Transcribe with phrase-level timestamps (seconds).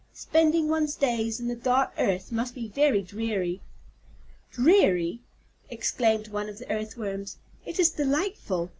[0.15, 3.61] Spending one's days in the dark earth must be very dreary."
[4.49, 5.19] "Dreary!"
[5.69, 8.69] exclaimed one of the Earthworms, "it is delightful.